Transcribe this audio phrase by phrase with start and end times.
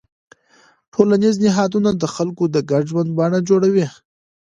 [0.93, 3.87] ټولنیز نهادونه د خلکو د ګډ ژوند بڼه جوړوي.